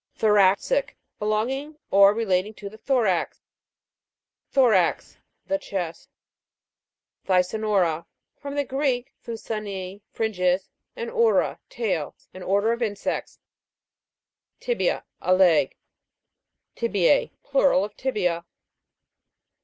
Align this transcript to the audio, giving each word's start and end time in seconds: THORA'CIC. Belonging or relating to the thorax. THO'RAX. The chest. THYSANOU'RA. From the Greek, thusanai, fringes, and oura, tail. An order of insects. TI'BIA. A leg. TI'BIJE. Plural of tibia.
THORA'CIC. 0.15 0.97
Belonging 1.19 1.77
or 1.91 2.11
relating 2.15 2.55
to 2.55 2.71
the 2.71 2.77
thorax. 2.79 3.39
THO'RAX. 4.51 5.17
The 5.45 5.59
chest. 5.59 6.09
THYSANOU'RA. 7.27 8.07
From 8.35 8.55
the 8.55 8.63
Greek, 8.63 9.13
thusanai, 9.23 10.01
fringes, 10.11 10.71
and 10.95 11.11
oura, 11.11 11.59
tail. 11.69 12.15
An 12.33 12.41
order 12.41 12.71
of 12.71 12.81
insects. 12.81 13.37
TI'BIA. 14.59 15.03
A 15.21 15.35
leg. 15.35 15.77
TI'BIJE. 16.75 17.29
Plural 17.43 17.85
of 17.85 17.95
tibia. 17.95 18.43